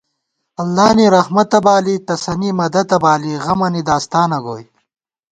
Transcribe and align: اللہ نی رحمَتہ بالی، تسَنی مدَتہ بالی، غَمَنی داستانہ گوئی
اللہ 0.61 0.89
نی 0.97 1.05
رحمَتہ 1.15 1.59
بالی، 1.65 1.95
تسَنی 2.07 2.49
مدَتہ 2.59 2.97
بالی، 3.03 3.33
غَمَنی 3.43 3.81
داستانہ 3.87 4.39
گوئی 4.45 4.65